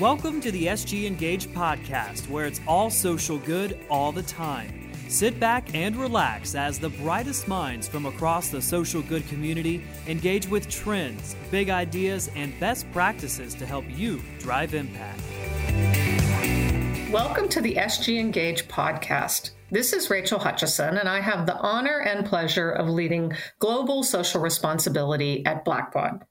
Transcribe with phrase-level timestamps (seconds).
[0.00, 4.92] Welcome to the SG Engage podcast, where it's all social good all the time.
[5.08, 10.46] Sit back and relax as the brightest minds from across the social good community engage
[10.46, 15.20] with trends, big ideas, and best practices to help you drive impact.
[17.10, 19.50] Welcome to the SG Engage podcast.
[19.72, 24.40] This is Rachel Hutchisson, and I have the honor and pleasure of leading global social
[24.40, 26.22] responsibility at Blackbaud.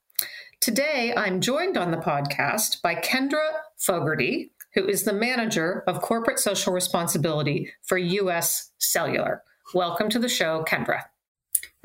[0.67, 6.39] Today, I'm joined on the podcast by Kendra Fogarty, who is the manager of corporate
[6.39, 9.43] social responsibility for US Cellular.
[9.73, 11.03] Welcome to the show, Kendra.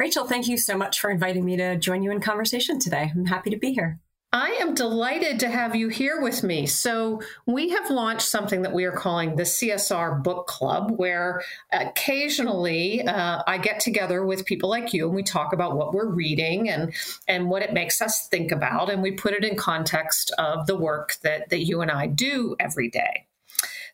[0.00, 3.12] Rachel, thank you so much for inviting me to join you in conversation today.
[3.14, 4.00] I'm happy to be here.
[4.34, 6.66] I am delighted to have you here with me.
[6.66, 13.06] So, we have launched something that we are calling the CSR Book Club, where occasionally
[13.06, 16.70] uh, I get together with people like you and we talk about what we're reading
[16.70, 16.94] and,
[17.28, 18.88] and what it makes us think about.
[18.88, 22.56] And we put it in context of the work that, that you and I do
[22.58, 23.26] every day.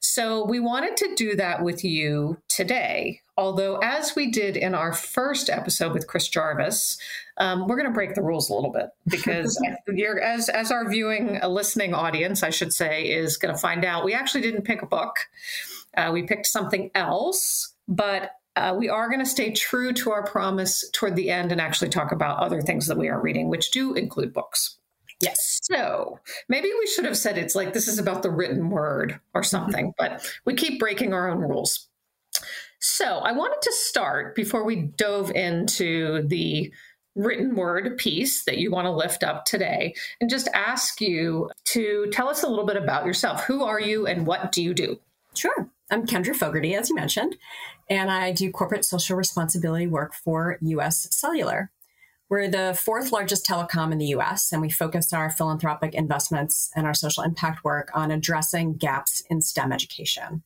[0.01, 3.21] So we wanted to do that with you today.
[3.37, 6.99] Although, as we did in our first episode with Chris Jarvis,
[7.37, 10.89] um, we're going to break the rules a little bit because you're, as as our
[10.89, 14.05] viewing, a listening audience, I should say, is going to find out.
[14.05, 15.17] We actually didn't pick a book;
[15.97, 18.33] uh, we picked something else, but.
[18.57, 21.89] Uh, we are going to stay true to our promise toward the end and actually
[21.89, 24.78] talk about other things that we are reading, which do include books.
[25.21, 25.61] Yes.
[25.63, 29.41] So maybe we should have said it's like this is about the written word or
[29.41, 29.47] mm-hmm.
[29.47, 31.89] something, but we keep breaking our own rules.
[32.81, 36.73] So I wanted to start before we dove into the
[37.17, 42.09] written word piece that you want to lift up today and just ask you to
[42.13, 43.45] tell us a little bit about yourself.
[43.45, 45.01] Who are you and what do you do?
[45.35, 45.69] Sure.
[45.91, 47.37] I'm Kendra Fogarty, as you mentioned,
[47.89, 51.71] and I do corporate social responsibility work for US Cellular.
[52.31, 56.87] We're the fourth largest telecom in the US, and we focus our philanthropic investments and
[56.87, 60.43] our social impact work on addressing gaps in STEM education.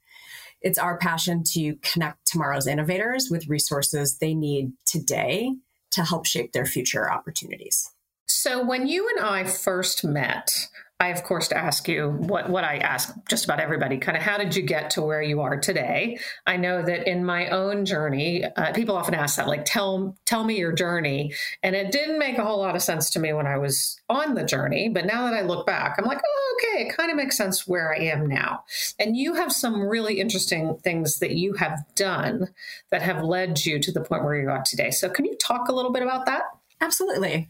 [0.61, 5.57] It's our passion to connect tomorrow's innovators with resources they need today
[5.91, 7.91] to help shape their future opportunities.
[8.27, 10.69] So, when you and I first met,
[11.03, 14.23] I, of course, to ask you what, what I ask just about everybody kind of
[14.23, 16.21] how did you get to where you are today?
[16.47, 20.45] I know that in my own journey, uh, people often ask that, like, tell, tell
[20.45, 21.35] me your journey.
[21.65, 24.35] And it didn't make a whole lot of sense to me when I was on
[24.35, 24.91] the journey.
[24.91, 27.67] But now that I look back, I'm like, oh, okay, it kind of makes sense
[27.67, 28.63] where I am now.
[29.01, 32.51] And you have some really interesting things that you have done
[32.91, 34.93] that have led you to the point where you are today.
[34.93, 36.43] So, can you talk a little bit about that?
[36.81, 37.49] Absolutely.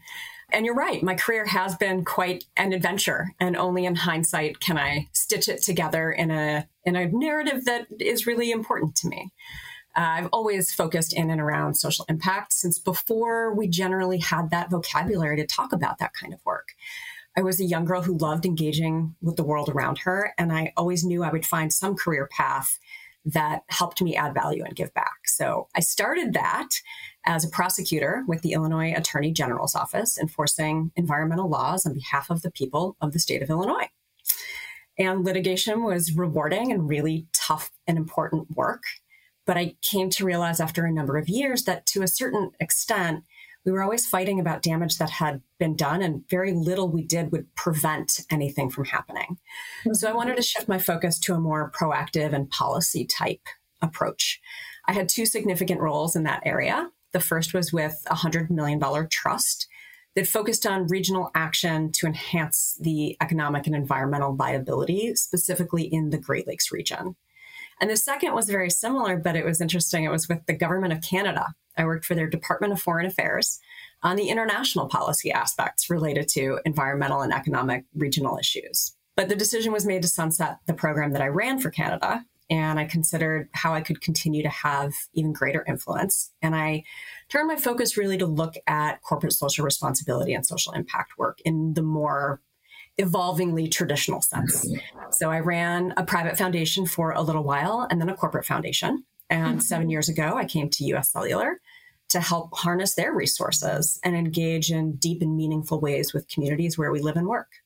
[0.51, 4.77] And you're right, my career has been quite an adventure, and only in hindsight can
[4.77, 9.31] I stitch it together in a in a narrative that is really important to me.
[9.95, 14.69] Uh, I've always focused in and around social impact since before we generally had that
[14.69, 16.69] vocabulary to talk about that kind of work.
[17.37, 20.73] I was a young girl who loved engaging with the world around her, and I
[20.77, 22.79] always knew I would find some career path
[23.25, 25.27] that helped me add value and give back.
[25.27, 26.69] So I started that
[27.25, 32.41] as a prosecutor with the Illinois Attorney General's office, enforcing environmental laws on behalf of
[32.41, 33.89] the people of the state of Illinois.
[34.97, 38.83] And litigation was rewarding and really tough and important work.
[39.45, 43.23] But I came to realize after a number of years that to a certain extent,
[43.65, 47.31] we were always fighting about damage that had been done, and very little we did
[47.31, 49.37] would prevent anything from happening.
[49.85, 49.93] Mm-hmm.
[49.93, 53.41] So I wanted to shift my focus to a more proactive and policy type
[53.81, 54.41] approach.
[54.85, 56.89] I had two significant roles in that area.
[57.13, 59.67] The first was with a $100 million trust
[60.15, 66.17] that focused on regional action to enhance the economic and environmental viability, specifically in the
[66.17, 67.15] Great Lakes region.
[67.81, 70.03] And the second was very similar, but it was interesting.
[70.03, 71.53] It was with the government of Canada.
[71.77, 73.59] I worked for their Department of Foreign Affairs
[74.03, 78.95] on the international policy aspects related to environmental and economic regional issues.
[79.15, 82.79] But the decision was made to sunset the program that I ran for Canada and
[82.79, 86.31] I considered how I could continue to have even greater influence.
[86.43, 86.83] And I
[87.27, 91.73] turned my focus really to look at corporate social responsibility and social impact work in
[91.73, 92.41] the more
[92.99, 94.67] evolvingly traditional sense.
[95.09, 99.03] So I ran a private foundation for a little while and then a corporate foundation.
[99.31, 99.59] And mm-hmm.
[99.61, 101.59] seven years ago, I came to US Cellular
[102.09, 106.91] to help harness their resources and engage in deep and meaningful ways with communities where
[106.91, 107.62] we live and work.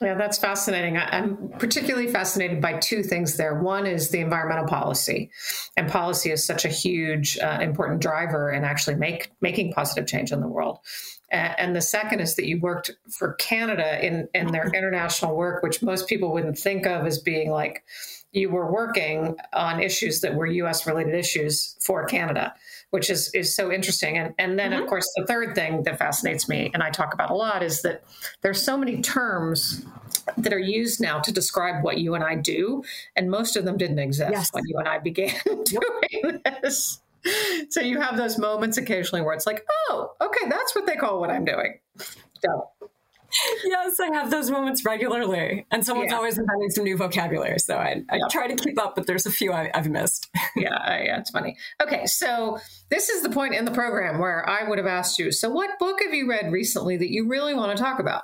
[0.00, 0.96] Yeah, that's fascinating.
[0.96, 3.60] I'm particularly fascinated by two things there.
[3.60, 5.30] One is the environmental policy,
[5.76, 10.32] and policy is such a huge, uh, important driver in actually make making positive change
[10.32, 10.78] in the world.
[11.30, 15.82] And the second is that you worked for Canada in in their international work, which
[15.82, 17.84] most people wouldn't think of as being like
[18.32, 20.86] you were working on issues that were U.S.
[20.86, 22.54] related issues for Canada
[22.90, 24.18] which is is so interesting.
[24.18, 24.82] And and then mm-hmm.
[24.82, 27.82] of course the third thing that fascinates me and I talk about a lot is
[27.82, 28.02] that
[28.42, 29.84] there's so many terms
[30.36, 32.82] that are used now to describe what you and I do,
[33.16, 34.50] and most of them didn't exist yes.
[34.52, 35.34] when you and I began
[35.64, 37.00] doing this.
[37.68, 41.20] So you have those moments occasionally where it's like, oh, okay, that's what they call
[41.20, 41.78] what I'm doing.
[42.42, 42.70] So
[43.64, 45.66] yes, I have those moments regularly.
[45.70, 46.16] And someone's yeah.
[46.16, 47.58] always inventing some new vocabulary.
[47.58, 50.28] So I, I try to keep up, but there's a few I, have missed.
[50.56, 51.56] yeah, yeah, it's funny.
[51.82, 52.58] Okay, so
[52.90, 55.78] this is the point in the program where I would have asked you, so what
[55.78, 58.22] book have you read recently that you really want to talk about?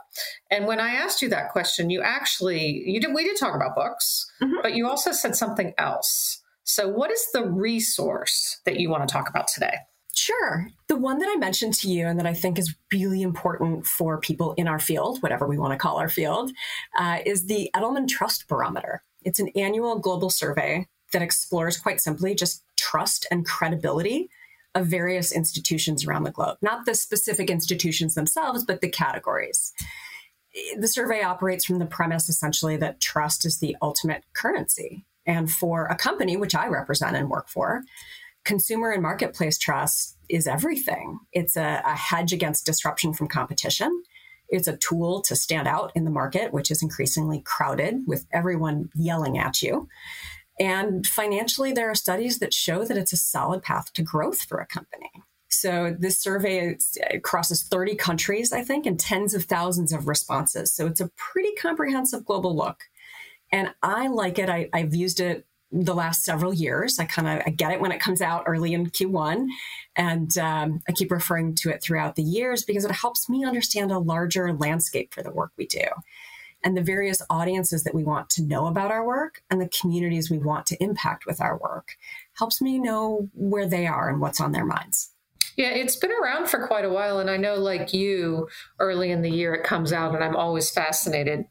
[0.50, 3.74] And when I asked you that question, you actually you did we did talk about
[3.74, 4.56] books, mm-hmm.
[4.62, 6.42] but you also said something else.
[6.64, 9.76] So what is the resource that you want to talk about today?
[10.16, 10.68] Sure.
[10.88, 14.18] The one that I mentioned to you and that I think is really important for
[14.18, 16.52] people in our field, whatever we want to call our field,
[16.98, 19.02] uh, is the Edelman Trust Barometer.
[19.24, 24.30] It's an annual global survey that explores quite simply just trust and credibility
[24.74, 29.72] of various institutions around the globe, not the specific institutions themselves, but the categories.
[30.78, 35.04] The survey operates from the premise essentially that trust is the ultimate currency.
[35.26, 37.82] And for a company, which I represent and work for,
[38.46, 41.18] consumer and marketplace trust is everything.
[41.32, 44.02] It's a, a, hedge against disruption from competition.
[44.48, 48.88] It's a tool to stand out in the market, which is increasingly crowded with everyone
[48.94, 49.88] yelling at you.
[50.58, 54.58] And financially, there are studies that show that it's a solid path to growth for
[54.58, 55.10] a company.
[55.48, 56.76] So this survey
[57.22, 60.72] crosses 30 countries, I think, and tens of thousands of responses.
[60.72, 62.78] So it's a pretty comprehensive global look.
[63.52, 64.48] And I like it.
[64.48, 66.98] I, have used it the last several years.
[66.98, 69.46] I kind of I get it when it comes out early in Q1,
[69.96, 73.90] and um, I keep referring to it throughout the years because it helps me understand
[73.90, 75.84] a larger landscape for the work we do,
[76.62, 80.30] and the various audiences that we want to know about our work, and the communities
[80.30, 81.96] we want to impact with our work.
[82.34, 85.10] Helps me know where they are and what's on their minds.
[85.56, 87.18] Yeah, it's been around for quite a while.
[87.18, 88.46] And I know, like you,
[88.78, 91.46] early in the year it comes out, and I'm always fascinated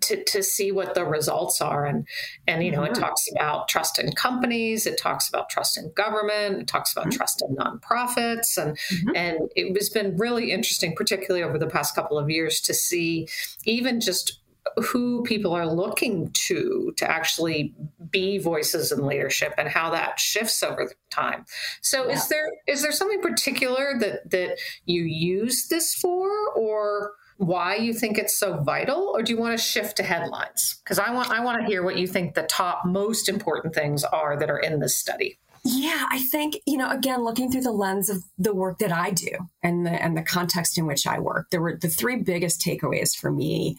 [0.00, 2.06] to, to see what the results are and
[2.46, 2.92] and you know mm-hmm.
[2.92, 7.06] it talks about trust in companies it talks about trust in government it talks about
[7.06, 7.16] mm-hmm.
[7.16, 9.16] trust in nonprofits and mm-hmm.
[9.16, 13.26] and it has been really interesting particularly over the past couple of years to see
[13.64, 14.40] even just
[14.76, 17.74] who people are looking to to actually
[18.10, 21.44] be voices in leadership and how that shifts over time
[21.80, 22.14] so yeah.
[22.14, 27.94] is there is there something particular that that you use this for or why you
[27.94, 30.80] think it's so vital or do you want to shift to headlines?
[30.84, 34.04] Because i want i want to hear what you think the top most important things
[34.04, 35.38] are that are in this study.
[35.64, 39.10] Yeah i think you know again looking through the lens of the work that i
[39.10, 39.30] do
[39.62, 43.16] and the and the context in which i work there were the three biggest takeaways
[43.16, 43.76] for me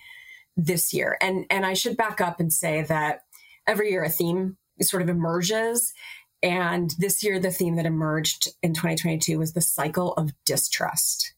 [0.65, 1.17] this year.
[1.21, 3.21] And and i should back up and say that
[3.67, 5.93] every year a theme sort of emerges.
[6.41, 11.33] And this year the theme that emerged in 2022 was the cycle of distrust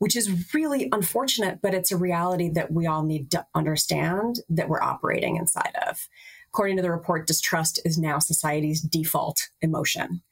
[0.00, 4.66] which is really unfortunate, but it's a reality that we all need to understand that
[4.66, 6.08] we're operating inside of.
[6.48, 10.22] According to the report, distrust is now society's default emotion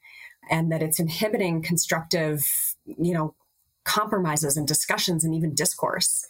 [0.49, 3.35] and that it's inhibiting constructive, you know,
[3.83, 6.25] compromises and discussions and even discourse.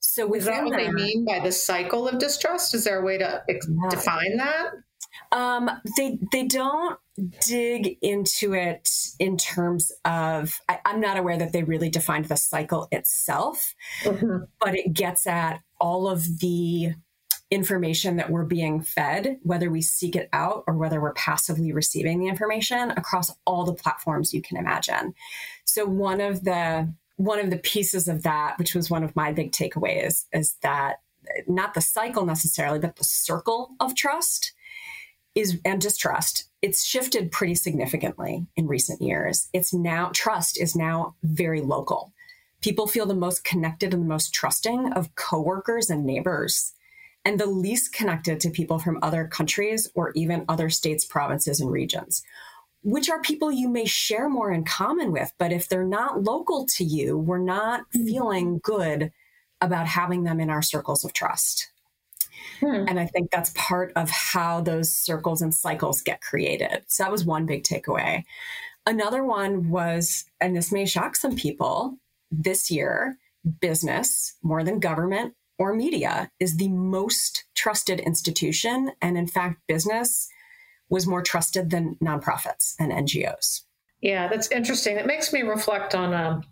[0.00, 2.74] So is that what that, they mean by the cycle of distrust?
[2.74, 3.90] Is there a way to ex- yeah.
[3.90, 4.70] define that?
[5.30, 6.98] Um, they they don't
[7.46, 8.88] dig into it
[9.18, 14.44] in terms of I, am not aware that they really defined the cycle itself, mm-hmm.
[14.60, 16.94] but it gets at all of the
[17.50, 22.18] information that we're being fed, whether we seek it out or whether we're passively receiving
[22.18, 25.12] the information across all the platforms you can imagine.
[25.64, 29.32] So one of the one of the pieces of that, which was one of my
[29.32, 30.96] big takeaways, is that
[31.46, 34.52] not the cycle necessarily, but the circle of trust
[35.34, 39.48] is and distrust it's shifted pretty significantly in recent years.
[39.52, 42.12] It's now trust is now very local.
[42.60, 46.72] People feel the most connected and the most trusting of coworkers and neighbors
[47.24, 51.70] and the least connected to people from other countries or even other states provinces and
[51.70, 52.22] regions
[52.84, 56.66] which are people you may share more in common with but if they're not local
[56.66, 58.06] to you we're not mm-hmm.
[58.06, 59.12] feeling good
[59.60, 61.70] about having them in our circles of trust
[62.60, 62.84] Hmm.
[62.88, 66.84] And I think that's part of how those circles and cycles get created.
[66.88, 68.24] So that was one big takeaway.
[68.86, 71.98] Another one was, and this may shock some people,
[72.30, 73.16] this year,
[73.60, 78.92] business, more than government or media, is the most trusted institution.
[79.00, 80.28] And in fact, business
[80.88, 83.62] was more trusted than nonprofits and NGOs.
[84.00, 84.96] Yeah, that's interesting.
[84.96, 86.42] It makes me reflect on um,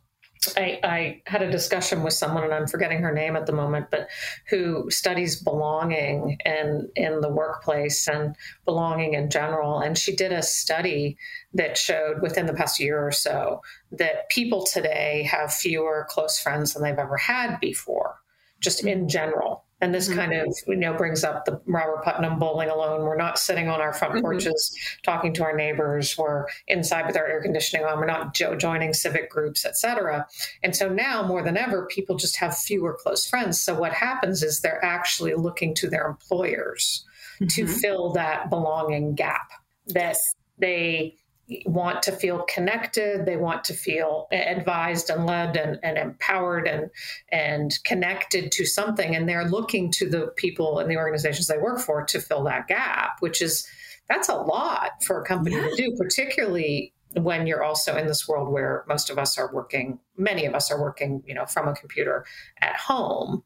[0.56, 3.88] I, I, had a discussion with someone, and I'm forgetting her name at the moment,
[3.90, 4.08] but
[4.48, 9.80] who studies belonging in in the workplace and belonging in general.
[9.80, 11.18] And she did a study
[11.52, 13.60] that showed within the past year or so
[13.92, 18.16] that people today have fewer close friends than they've ever had before,
[18.60, 19.64] just in general.
[19.80, 20.18] And this mm-hmm.
[20.18, 23.02] kind of, you know, brings up the Robert Putnam bowling alone.
[23.02, 24.22] We're not sitting on our front mm-hmm.
[24.22, 26.16] porches talking to our neighbors.
[26.18, 27.98] We're inside with our air conditioning on.
[27.98, 30.26] We're not jo- joining civic groups, etc.
[30.62, 33.60] And so now more than ever, people just have fewer close friends.
[33.60, 37.04] So what happens is they're actually looking to their employers
[37.36, 37.46] mm-hmm.
[37.46, 39.50] to fill that belonging gap
[39.88, 40.16] that
[40.58, 41.16] they
[41.66, 46.90] want to feel connected they want to feel advised and led and, and empowered and
[47.30, 51.80] and connected to something and they're looking to the people and the organizations they work
[51.80, 53.66] for to fill that gap which is
[54.08, 55.62] that's a lot for a company yeah.
[55.62, 59.98] to do particularly when you're also in this world where most of us are working
[60.16, 62.24] many of us are working you know from a computer
[62.60, 63.42] at home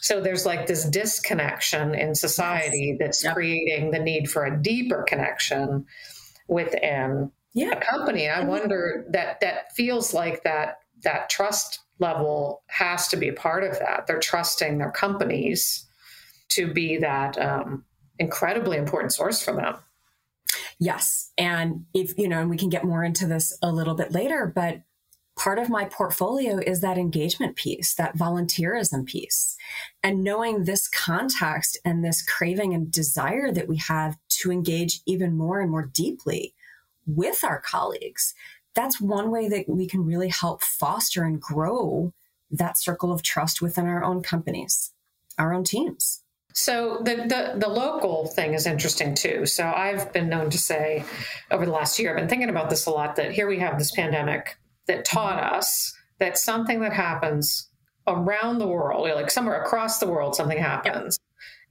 [0.00, 3.34] so there's like this disconnection in society that's yep.
[3.34, 5.86] creating the need for a deeper connection
[6.48, 7.70] within yeah.
[7.70, 8.28] a company.
[8.28, 13.64] I wonder that that feels like that that trust level has to be a part
[13.64, 14.06] of that.
[14.06, 15.86] They're trusting their companies
[16.50, 17.84] to be that um,
[18.18, 19.76] incredibly important source for them.
[20.78, 21.30] Yes.
[21.38, 24.50] And if, you know, and we can get more into this a little bit later,
[24.52, 24.82] but
[25.36, 29.56] part of my portfolio is that engagement piece, that volunteerism piece.
[30.02, 35.36] And knowing this context and this craving and desire that we have to engage even
[35.36, 36.54] more and more deeply
[37.06, 38.34] with our colleagues,
[38.74, 42.12] that's one way that we can really help foster and grow
[42.50, 44.92] that circle of trust within our own companies,
[45.38, 46.22] our own teams.
[46.52, 49.44] So the, the, the local thing is interesting too.
[49.44, 51.04] So I've been known to say
[51.50, 53.16] over the last year, I've been thinking about this a lot.
[53.16, 54.56] That here we have this pandemic
[54.86, 57.68] that taught us that something that happens
[58.06, 61.18] around the world, like somewhere across the world, something happens,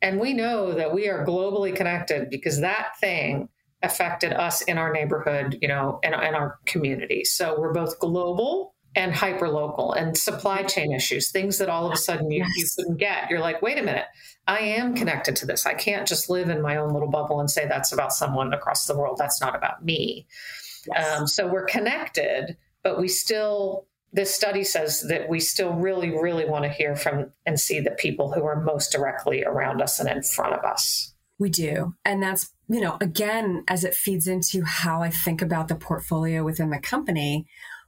[0.02, 0.12] yep.
[0.12, 3.48] and we know that we are globally connected because that thing
[3.84, 7.24] affected us in our neighborhood, you know, and in, in our community.
[7.26, 11.94] So we're both global and hyper local and supply chain issues, things that all of
[11.94, 12.50] a sudden you, yes.
[12.58, 13.30] you couldn't get.
[13.30, 14.06] You're like, wait a minute,
[14.48, 15.66] I am connected to this.
[15.66, 18.86] I can't just live in my own little bubble and say that's about someone across
[18.86, 19.18] the world.
[19.18, 20.28] That's not about me.
[20.88, 21.20] Yes.
[21.20, 26.46] Um, so we're connected, but we still, this study says that we still really, really
[26.46, 30.08] want to hear from and see the people who are most directly around us and
[30.08, 31.16] in front of us.
[31.40, 31.96] We do.
[32.06, 36.44] And that's, you know, again, as it feeds into how I think about the portfolio
[36.44, 37.46] within the company,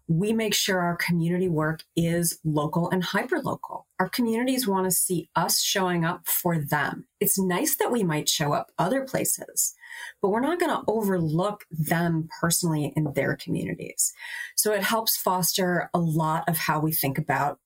[0.08, 3.88] we make sure our community work is local and hyper local.
[4.00, 7.08] Our communities want to see us showing up for them.
[7.20, 9.74] It's nice that we might show up other places,
[10.22, 14.14] but we're not going to overlook them personally in their communities.
[14.56, 17.60] So it helps foster a lot of how we think about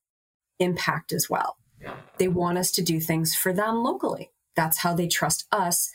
[0.60, 1.58] impact as well.
[2.18, 5.90] They want us to do things for them locally that's how they trust us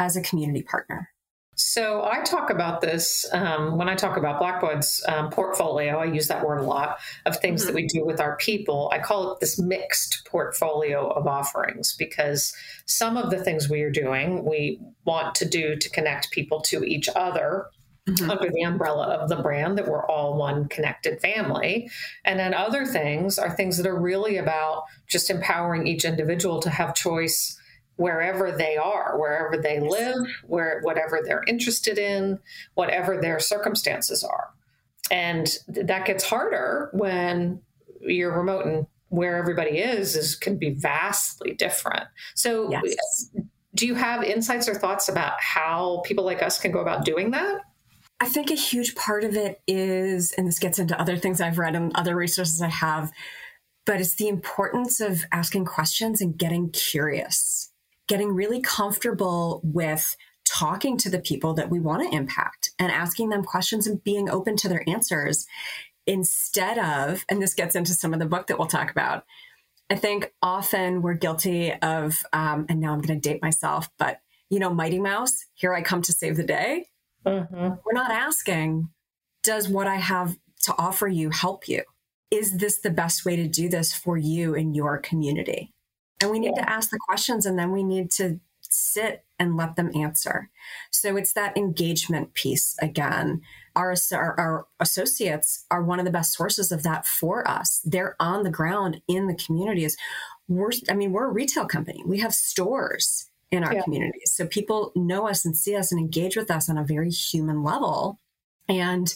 [0.00, 1.10] as a community partner.
[1.56, 5.98] So I talk about this um, when I talk about Blackbaud's um, portfolio.
[5.98, 7.66] I use that word a lot of things mm-hmm.
[7.66, 8.90] that we do with our people.
[8.94, 12.54] I call it this mixed portfolio of offerings because
[12.86, 16.82] some of the things we are doing, we want to do to connect people to
[16.82, 17.66] each other.
[18.08, 18.30] Mm-hmm.
[18.30, 21.90] Under the umbrella of the brand, that we're all one connected family.
[22.24, 26.70] And then other things are things that are really about just empowering each individual to
[26.70, 27.59] have choice
[28.00, 32.38] wherever they are, wherever they live, where whatever they're interested in,
[32.72, 34.48] whatever their circumstances are.
[35.10, 37.60] And that gets harder when
[38.00, 42.04] you're remote and where everybody is is can be vastly different.
[42.34, 43.30] So yes.
[43.74, 47.32] do you have insights or thoughts about how people like us can go about doing
[47.32, 47.60] that?
[48.18, 51.58] I think a huge part of it is, and this gets into other things I've
[51.58, 53.10] read and other resources I have,
[53.84, 57.69] but it's the importance of asking questions and getting curious
[58.10, 63.28] getting really comfortable with talking to the people that we want to impact and asking
[63.28, 65.46] them questions and being open to their answers
[66.08, 69.24] instead of, and this gets into some of the book that we'll talk about.
[69.88, 74.18] I think often we're guilty of, um, and now I'm going to date myself, but
[74.48, 76.86] you know, Mighty Mouse, here I come to save the day.
[77.24, 77.74] Mm-hmm.
[77.84, 78.88] We're not asking,
[79.44, 81.84] does what I have to offer you help you?
[82.32, 85.72] Is this the best way to do this for you in your community?
[86.20, 86.64] And we need yeah.
[86.64, 90.48] to ask the questions and then we need to sit and let them answer.
[90.90, 93.42] So it's that engagement piece again.
[93.74, 97.80] Our, our, our, associates are one of the best sources of that for us.
[97.84, 99.96] They're on the ground in the communities.
[100.48, 102.02] We're, I mean, we're a retail company.
[102.04, 103.82] We have stores in our yeah.
[103.82, 104.32] communities.
[104.32, 107.62] So people know us and see us and engage with us on a very human
[107.62, 108.18] level.
[108.68, 109.12] And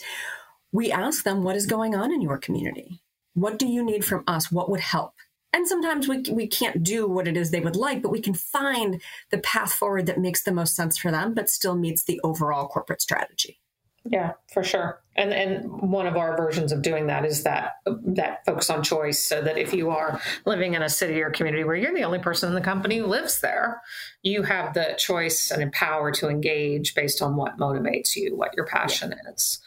[0.73, 3.00] we ask them, what is going on in your community?
[3.34, 4.50] What do you need from us?
[4.50, 5.14] What would help?
[5.54, 8.34] And sometimes we, we can't do what it is they would like, but we can
[8.34, 12.20] find the path forward that makes the most sense for them, but still meets the
[12.25, 13.61] overall corporate strategy.
[14.06, 15.00] Yeah, for sure.
[15.16, 19.23] And and one of our versions of doing that is that that focus on choice,
[19.23, 22.18] so that if you are living in a city or community where you're the only
[22.18, 23.80] person in the company who lives there,
[24.23, 28.66] you have the choice and power to engage based on what motivates you, what your
[28.66, 29.32] passion yeah.
[29.32, 29.61] is.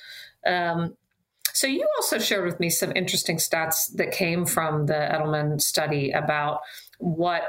[0.46, 0.98] Um,
[1.58, 6.12] so you also shared with me some interesting stats that came from the Edelman study
[6.12, 6.60] about
[7.00, 7.44] what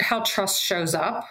[0.00, 1.24] how trust shows up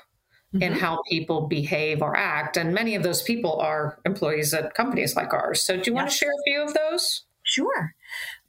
[0.54, 0.64] mm-hmm.
[0.64, 2.56] in how people behave or act.
[2.56, 5.62] And many of those people are employees at companies like ours.
[5.62, 6.00] So, do you yes.
[6.00, 7.24] want to share a few of those?
[7.44, 7.96] Sure.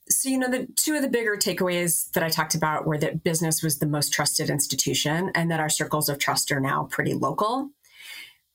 [0.08, 3.24] So, you know, the two of the bigger takeaways that I talked about were that
[3.24, 7.14] business was the most trusted institution and that our circles of trust are now pretty
[7.14, 7.70] local.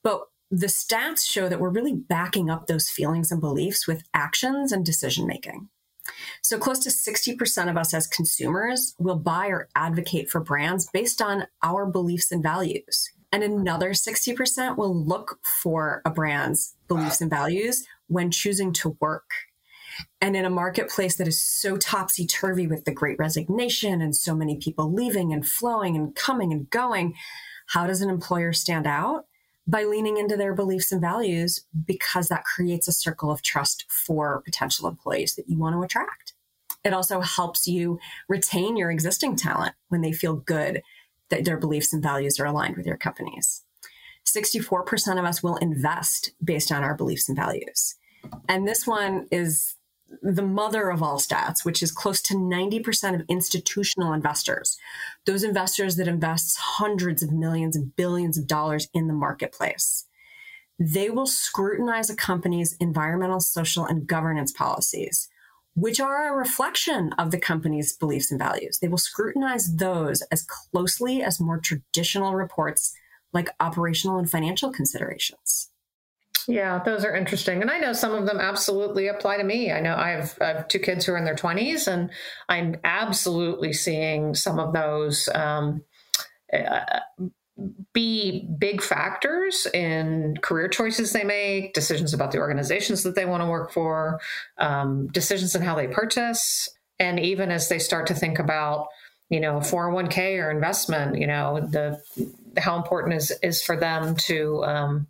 [0.02, 4.72] But the stats show that we're really backing up those feelings and beliefs with actions
[4.72, 5.68] and decision making.
[6.42, 11.20] So, close to 60% of us as consumers will buy or advocate for brands based
[11.20, 13.10] on our beliefs and values.
[13.30, 19.30] And another 60% will look for a brand's beliefs and values when choosing to work.
[20.20, 24.34] And in a marketplace that is so topsy turvy with the great resignation and so
[24.34, 27.14] many people leaving and flowing and coming and going,
[27.66, 29.26] how does an employer stand out?
[29.68, 34.40] By leaning into their beliefs and values, because that creates a circle of trust for
[34.44, 36.32] potential employees that you want to attract.
[36.84, 37.98] It also helps you
[38.28, 40.82] retain your existing talent when they feel good
[41.28, 43.62] that their beliefs and values are aligned with your company's.
[44.24, 47.96] 64% of us will invest based on our beliefs and values.
[48.48, 49.76] And this one is
[50.22, 54.78] the mother of all stats, which is close to 90% of institutional investors,
[55.26, 60.06] those investors that invest hundreds of millions and billions of dollars in the marketplace.
[60.78, 65.28] They will scrutinize a company's environmental, social, and governance policies
[65.80, 68.80] which are a reflection of the company's beliefs and values.
[68.80, 72.92] They will scrutinize those as closely as more traditional reports
[73.32, 75.70] like operational and financial considerations.
[76.48, 77.60] Yeah, those are interesting.
[77.60, 79.70] And I know some of them absolutely apply to me.
[79.70, 82.10] I know I have, I have two kids who are in their 20s, and
[82.48, 85.84] I'm absolutely seeing some of those um,
[86.50, 87.00] uh,
[87.92, 93.42] be big factors in career choices they make, decisions about the organizations that they want
[93.42, 94.18] to work for,
[94.56, 98.86] um, decisions in how they purchase, and even as they start to think about,
[99.28, 102.00] you know, 401k or investment, you know, the
[102.56, 105.06] how important is is for them to um,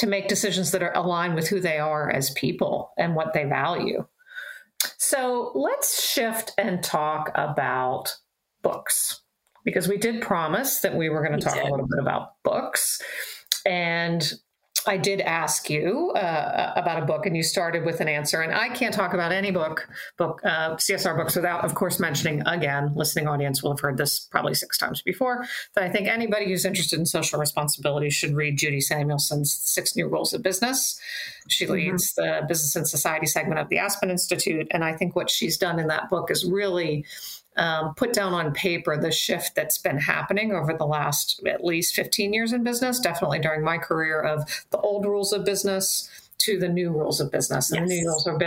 [0.00, 3.44] to make decisions that are aligned with who they are as people and what they
[3.44, 4.06] value.
[4.96, 8.16] So let's shift and talk about
[8.62, 9.20] books
[9.62, 11.68] because we did promise that we were going to talk did.
[11.68, 13.02] a little bit about books.
[13.66, 14.32] And
[14.86, 18.40] I did ask you uh, about a book, and you started with an answer.
[18.40, 22.42] And I can't talk about any book, book uh, CSR books, without, of course, mentioning
[22.46, 22.92] again.
[22.94, 25.46] Listening audience will have heard this probably six times before.
[25.74, 30.08] That I think anybody who's interested in social responsibility should read Judy Samuelson's Six New
[30.08, 30.98] Rules of Business.
[31.48, 31.74] She mm-hmm.
[31.74, 35.58] leads the Business and Society segment of the Aspen Institute, and I think what she's
[35.58, 37.04] done in that book is really
[37.60, 41.94] um, put down on paper the shift that's been happening over the last at least
[41.94, 46.58] 15 years in business, definitely during my career of the old rules of business to
[46.58, 47.70] the new rules of business.
[47.70, 47.88] And yes.
[47.90, 48.38] the new rules of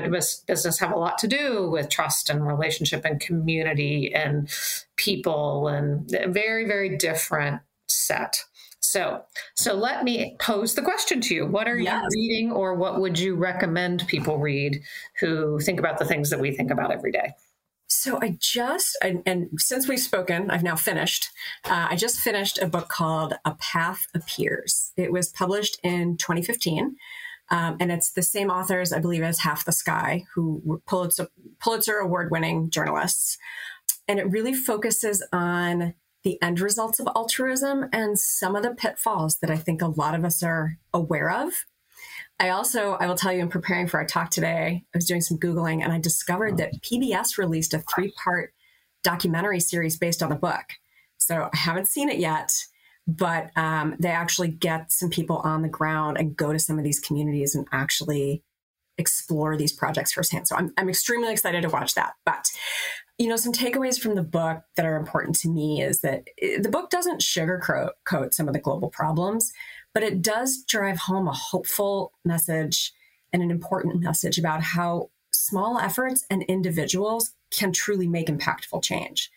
[0.47, 4.49] business have a lot to do with trust and relationship and community and
[4.95, 8.43] people and a very, very different set.
[8.79, 9.23] So,
[9.53, 11.45] so let me pose the question to you.
[11.45, 12.03] What are yes.
[12.11, 14.81] you reading or what would you recommend people read
[15.19, 17.33] who think about the things that we think about every day?
[17.93, 21.29] So I just, and, and, since we've spoken, I've now finished.
[21.63, 24.91] Uh, I just finished a book called A Path Appears.
[24.97, 26.95] It was published in 2015.
[27.51, 31.27] Um, and it's the same authors, I believe, as Half the Sky, who were Pulitzer,
[31.61, 33.37] Pulitzer award winning journalists.
[34.07, 39.37] And it really focuses on the end results of altruism and some of the pitfalls
[39.37, 41.53] that I think a lot of us are aware of
[42.39, 45.21] I also, I will tell you, in preparing for our talk today, I was doing
[45.21, 48.53] some Googling and I discovered that PBS released a three part
[49.03, 50.63] documentary series based on the book.
[51.17, 52.51] So I haven't seen it yet,
[53.07, 56.83] but um, they actually get some people on the ground and go to some of
[56.83, 58.43] these communities and actually
[58.97, 60.47] explore these projects firsthand.
[60.47, 62.13] So I'm, I'm extremely excited to watch that.
[62.25, 62.45] But,
[63.17, 66.59] you know, some takeaways from the book that are important to me is that eh,
[66.61, 69.51] the book doesn't sugarcoat some of the global problems,
[69.93, 72.91] but it does drive home a hopeful message
[73.31, 79.29] and an important message about how small efforts and individuals can truly make impactful change.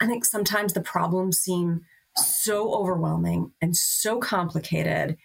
[0.00, 1.82] I think sometimes the problems seem
[2.16, 5.16] so overwhelming and so complicated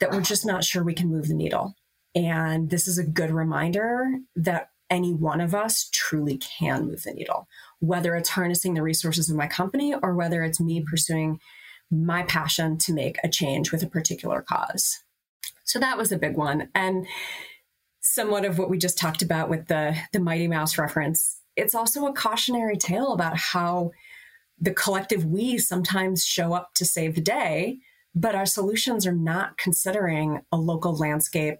[0.00, 1.74] that we're just not sure we can move the needle.
[2.14, 7.12] And this is a good reminder that any one of us truly can move the
[7.12, 7.48] needle,
[7.80, 11.40] whether it's harnessing the resources of my company or whether it's me pursuing
[11.90, 15.00] my passion to make a change with a particular cause.
[15.64, 16.68] So that was a big one.
[16.74, 17.06] And
[18.00, 21.40] somewhat of what we just talked about with the the Mighty Mouse reference.
[21.56, 23.90] It's also a cautionary tale about how
[24.58, 27.78] the collective we sometimes show up to save the day,
[28.14, 31.58] but our solutions are not considering a local landscape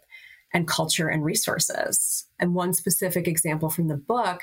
[0.55, 2.27] and culture and resources.
[2.39, 4.43] And one specific example from the book,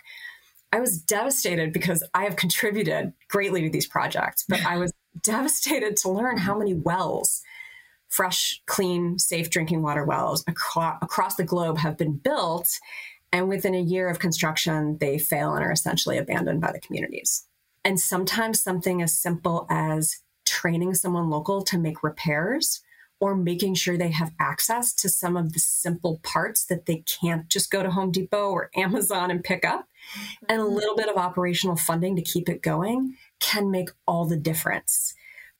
[0.71, 5.97] I was devastated because I have contributed greatly to these projects, but I was devastated
[5.97, 7.41] to learn how many wells,
[8.09, 12.79] fresh, clean, safe drinking water wells across, across the globe have been built.
[13.31, 17.45] And within a year of construction, they fail and are essentially abandoned by the communities.
[17.83, 22.81] And sometimes something as simple as training someone local to make repairs
[23.19, 27.47] or making sure they have access to some of the simple parts that they can't
[27.47, 29.87] just go to Home Depot or Amazon and pick up,
[30.49, 30.75] and a mm-hmm.
[30.75, 35.13] little bit of operational funding to keep it going can make all the difference.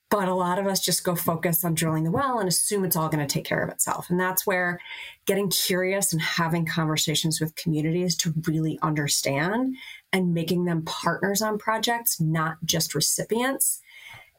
[0.09, 2.95] But a lot of us just go focus on drilling the well and assume it's
[2.95, 4.09] all going to take care of itself.
[4.09, 4.79] And that's where
[5.25, 9.75] getting curious and having conversations with communities to really understand
[10.11, 13.81] and making them partners on projects, not just recipients,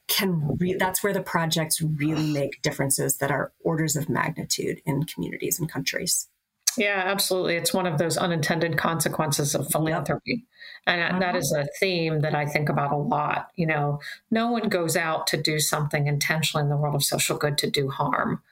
[0.07, 5.02] can re- that's where the projects really make differences that are orders of magnitude in
[5.04, 6.28] communities and countries.
[6.77, 7.57] Yeah, absolutely.
[7.57, 10.47] It's one of those unintended consequences of philanthropy.
[10.87, 11.19] And uh-huh.
[11.21, 13.49] that is a theme that I think about a lot.
[13.57, 17.37] You know, no one goes out to do something intentionally in the world of social
[17.37, 18.43] good to do harm.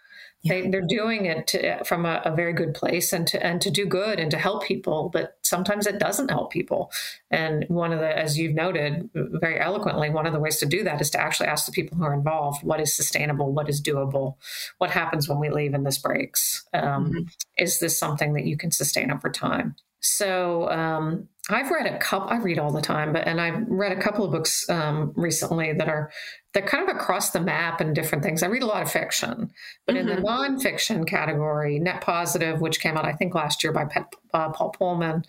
[0.44, 3.70] They, they're doing it to, from a, a, very good place and to and to
[3.70, 6.90] do good and to help people, but sometimes it doesn't help people.
[7.30, 10.82] And one of the, as you've noted very eloquently, one of the ways to do
[10.82, 13.80] that is to actually ask the people who are involved what is sustainable, what is
[13.80, 14.34] doable,
[14.78, 16.66] what happens when we leave and this breaks.
[16.72, 17.18] Um, mm-hmm.
[17.58, 19.76] Is this something that you can sustain over time?
[20.00, 22.30] So um, I've read a couple.
[22.30, 25.72] I read all the time, but and I've read a couple of books um, recently
[25.72, 26.12] that are
[26.54, 28.44] they're kind of across the map and different things.
[28.44, 29.50] I read a lot of fiction,
[29.84, 30.08] but mm-hmm.
[30.08, 30.56] in the mm-hmm.
[30.56, 34.72] nonfiction category, Net Positive, which came out I think last year by Pet, uh, Paul
[34.78, 35.24] Polman,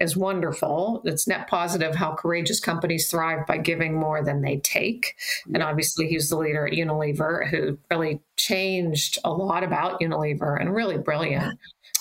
[0.00, 1.02] is wonderful.
[1.04, 5.16] It's Net Positive: How Courageous Companies Thrive by Giving More Than They Take.
[5.52, 10.72] And obviously, he's the leader at Unilever who really changed a lot about Unilever and
[10.72, 11.58] really brilliant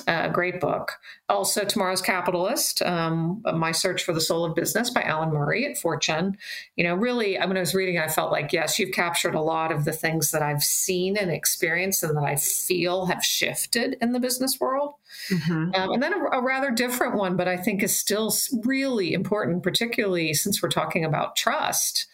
[0.07, 0.93] a great book.
[1.29, 5.77] Also, Tomorrow's Capitalist, um, My Search for the Soul of Business by Alan Murray at
[5.77, 6.37] Fortune.
[6.75, 9.71] You know, really, when I was reading, I felt like, yes, you've captured a lot
[9.71, 14.11] of the things that I've seen and experienced and that I feel have shifted in
[14.11, 14.95] the business world.
[15.29, 15.75] Mm-hmm.
[15.75, 19.63] Um, and then a, a rather different one, but I think is still really important,
[19.63, 22.07] particularly since we're talking about trust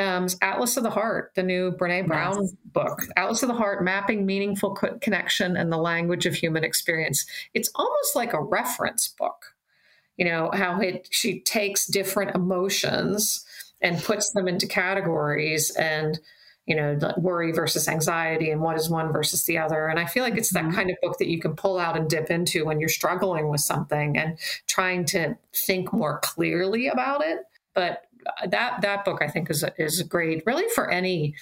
[0.00, 4.24] um, Atlas of the Heart, the new Brene Brown book, Atlas of the Heart, Mapping
[4.24, 7.26] Meaningful Co- Connection and the Language of Human Experience.
[7.54, 9.54] It's almost like a reference book.
[10.16, 13.44] You know, how it, she takes different emotions
[13.80, 16.18] and puts them into categories and,
[16.66, 19.86] you know, worry versus anxiety and what is one versus the other.
[19.86, 20.74] And I feel like it's that mm-hmm.
[20.74, 23.62] kind of book that you can pull out and dip into when you're struggling with
[23.62, 27.38] something and trying to think more clearly about it.
[27.74, 28.02] But
[28.48, 31.34] that that book I think is is great, really for any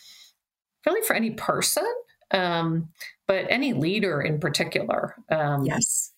[0.86, 1.86] really for any person,
[2.30, 2.88] um,
[3.26, 5.16] but any leader in particular.
[5.30, 6.12] Um, yes,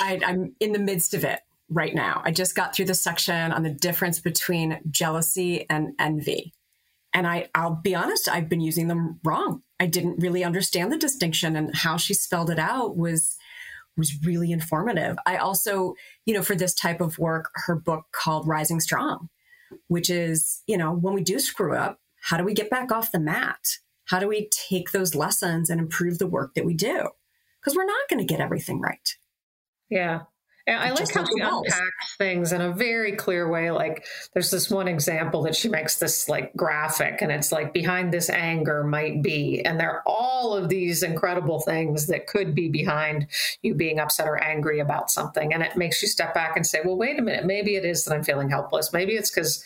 [0.00, 2.22] I, I'm in the midst of it right now.
[2.24, 6.54] I just got through the section on the difference between jealousy and envy.
[7.14, 9.62] And I, I'll be honest, I've been using them wrong.
[9.80, 13.36] I didn't really understand the distinction and how she spelled it out was
[13.96, 15.18] was really informative.
[15.26, 19.28] I also, you know, for this type of work, her book called Rising Strong
[19.88, 23.12] which is, you know, when we do screw up, how do we get back off
[23.12, 23.60] the mat?
[24.06, 27.10] How do we take those lessons and improve the work that we do?
[27.60, 29.16] Because we're not going to get everything right.
[29.90, 30.22] Yeah.
[30.68, 33.70] And I like how she unpacks things in a very clear way.
[33.70, 38.12] Like there's this one example that she makes this like graphic, and it's like behind
[38.12, 42.68] this anger might be, and there are all of these incredible things that could be
[42.68, 43.26] behind
[43.62, 45.54] you being upset or angry about something.
[45.54, 48.04] And it makes you step back and say, well, wait a minute, maybe it is
[48.04, 48.92] that I'm feeling helpless.
[48.92, 49.64] Maybe it's because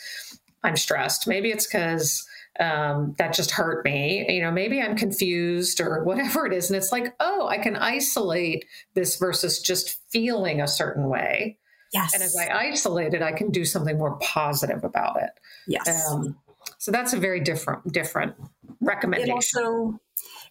[0.63, 1.27] I'm stressed.
[1.27, 2.25] Maybe it's because
[2.59, 4.25] um, that just hurt me.
[4.29, 6.69] You know, maybe I'm confused or whatever it is.
[6.69, 11.57] And it's like, oh, I can isolate this versus just feeling a certain way.
[11.93, 12.13] Yes.
[12.13, 15.29] And as I isolate it, I can do something more positive about it.
[15.67, 16.11] Yes.
[16.11, 16.37] Um,
[16.79, 18.35] so that's a very different, different
[18.81, 19.29] recommendation.
[19.29, 19.99] It also,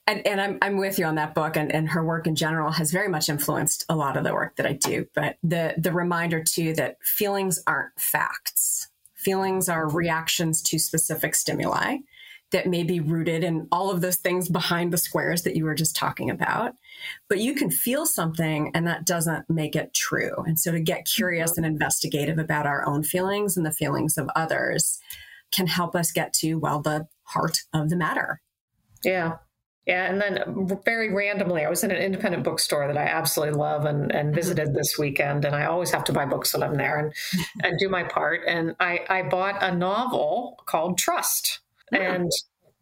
[0.06, 2.70] and, and I'm, I'm with you on that book and, and her work in general
[2.70, 5.06] has very much influenced a lot of the work that I do.
[5.14, 8.71] But the, the reminder too that feelings aren't facts
[9.22, 11.98] Feelings are reactions to specific stimuli
[12.52, 15.74] that may be rooted in all of those things behind the squares that you were
[15.74, 16.74] just talking about.
[17.28, 20.34] But you can feel something and that doesn't make it true.
[20.46, 24.28] And so to get curious and investigative about our own feelings and the feelings of
[24.36, 25.00] others
[25.50, 28.40] can help us get to, well, the heart of the matter.
[29.04, 29.38] Yeah.
[29.86, 33.84] Yeah, and then very randomly, I was in an independent bookstore that I absolutely love
[33.84, 34.34] and, and mm-hmm.
[34.34, 35.44] visited this weekend.
[35.44, 37.12] And I always have to buy books when I'm there and,
[37.64, 38.42] and do my part.
[38.46, 41.60] And I, I bought a novel called Trust.
[41.90, 42.14] Yeah.
[42.14, 42.30] And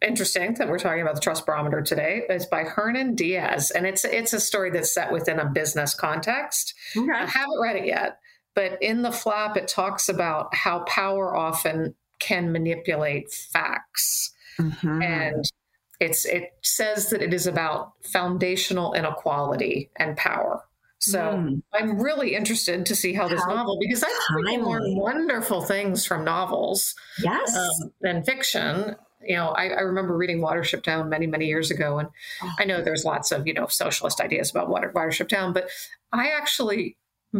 [0.02, 2.22] interesting that we're talking about the trust barometer today.
[2.28, 6.74] It's by Hernan Diaz, and it's it's a story that's set within a business context.
[6.96, 7.10] Okay.
[7.10, 8.18] I haven't read it yet,
[8.54, 15.02] but in the flap, it talks about how power often can manipulate facts, mm-hmm.
[15.02, 15.44] and
[16.00, 20.64] it's it says that it is about foundational inequality and power.
[20.98, 21.62] So mm.
[21.72, 26.24] I'm really interested to see how this how novel because I've learned wonderful things from
[26.24, 31.46] novels, yes, um, and fiction you know, I, I, remember reading Watership Down many, many
[31.46, 32.08] years ago, and
[32.42, 32.50] oh.
[32.58, 35.68] I know there's lots of you know socialist ideas about Water, Watership Down, but
[36.12, 36.96] I actually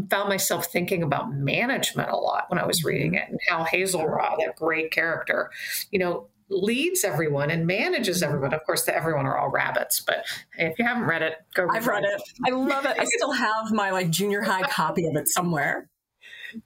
[0.09, 4.37] found myself thinking about management a lot when I was reading it, and how Hazel-rah,
[4.37, 5.51] that great character,
[5.91, 8.53] you know, leads everyone and manages everyone.
[8.53, 10.25] Of course, the everyone are all rabbits, but
[10.59, 11.65] if you haven't read it, go.
[11.65, 12.21] Read I've read it.
[12.21, 12.23] it.
[12.47, 12.97] I love it.
[12.99, 15.89] I still have my like junior high copy of it somewhere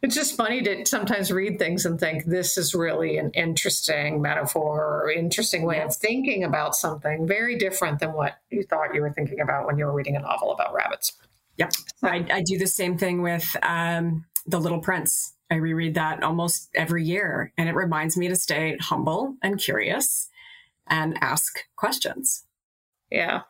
[0.02, 5.02] it's just funny to sometimes read things and think this is really an interesting metaphor
[5.02, 9.12] or interesting way of thinking about something very different than what you thought you were
[9.12, 11.12] thinking about when you were reading a novel about rabbits.
[11.56, 11.72] Yep.
[12.02, 15.33] I, I do the same thing with um, The Little Prince.
[15.54, 20.28] I reread that almost every year, and it reminds me to stay humble and curious
[20.88, 22.44] and ask questions.
[23.08, 23.42] Yeah.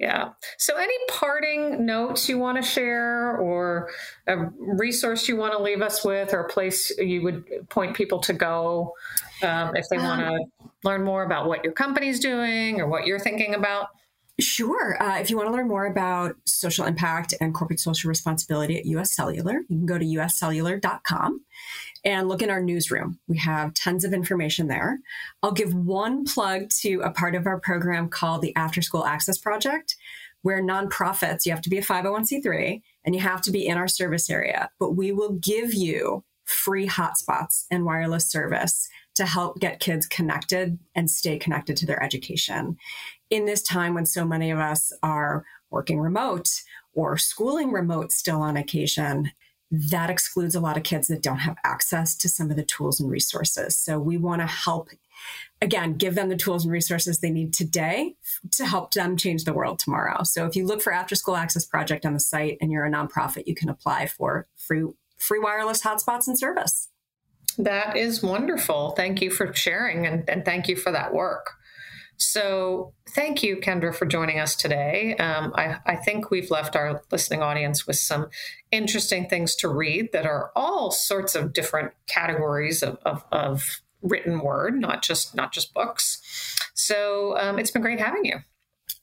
[0.00, 0.30] Yeah.
[0.56, 3.90] So, any parting notes you want to share, or
[4.26, 8.20] a resource you want to leave us with, or a place you would point people
[8.20, 8.94] to go
[9.42, 13.06] um, if they um, want to learn more about what your company's doing or what
[13.06, 13.88] you're thinking about?
[14.40, 15.02] Sure.
[15.02, 18.86] Uh, if you want to learn more about social impact and corporate social responsibility at
[18.86, 21.40] US Cellular, you can go to uscellular.com
[22.04, 23.18] and look in our newsroom.
[23.26, 25.00] We have tons of information there.
[25.42, 29.38] I'll give one plug to a part of our program called the After School Access
[29.38, 29.96] Project,
[30.42, 33.88] where nonprofits, you have to be a 501c3 and you have to be in our
[33.88, 39.80] service area, but we will give you free hotspots and wireless service to help get
[39.80, 42.76] kids connected and stay connected to their education.
[43.30, 46.48] In this time when so many of us are working remote
[46.94, 49.32] or schooling remote still on occasion,
[49.70, 53.00] that excludes a lot of kids that don't have access to some of the tools
[53.00, 53.76] and resources.
[53.76, 54.88] So we want to help,
[55.60, 58.14] again, give them the tools and resources they need today
[58.52, 60.22] to help them change the world tomorrow.
[60.22, 62.90] So if you look for After School Access Project on the site and you're a
[62.90, 64.84] nonprofit, you can apply for free
[65.18, 66.88] free wireless hotspots and service.
[67.58, 68.92] That is wonderful.
[68.92, 71.54] Thank you for sharing and, and thank you for that work.
[72.20, 75.14] So, thank you, Kendra, for joining us today.
[75.16, 78.26] Um, I, I, think we've left our listening audience with some
[78.72, 84.40] interesting things to read that are all sorts of different categories of, of, of written
[84.40, 86.20] word, not just not just books.
[86.74, 88.40] So, um, it's been great having you.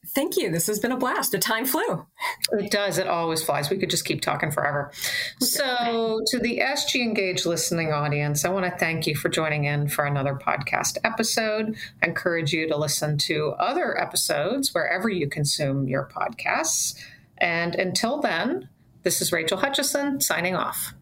[0.08, 0.52] Thank you.
[0.52, 1.32] This has been a blast.
[1.32, 2.06] The time flew.
[2.52, 2.98] It does.
[2.98, 3.70] It always flies.
[3.70, 4.92] We could just keep talking forever.
[5.40, 9.88] So, to the SG Engage listening audience, I want to thank you for joining in
[9.88, 11.76] for another podcast episode.
[12.04, 16.96] I encourage you to listen to other episodes wherever you consume your podcasts.
[17.38, 18.70] And until then,
[19.04, 20.94] this is Rachel Hutchisson signing off.